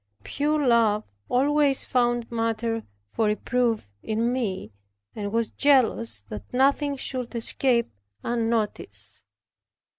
Pure 0.23 0.65
love 0.67 1.03
always 1.29 1.85
found 1.85 2.31
matter 2.31 2.81
for 3.13 3.27
reproof 3.27 3.91
in 4.01 4.33
me, 4.33 4.71
and 5.15 5.31
was 5.31 5.51
jealous 5.51 6.21
that 6.21 6.51
nothing 6.51 6.95
should 6.97 7.35
escape 7.35 7.91
unnoticed. 8.23 9.23